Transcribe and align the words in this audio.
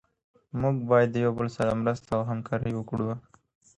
موږ 0.61 0.75
باید 0.89 1.09
د 1.11 1.15
یو 1.25 1.31
بل 1.39 1.47
سره 1.57 1.71
مرسته 1.81 2.09
او 2.17 2.21
همکاري 2.29 2.71
وکړو. 2.75 3.09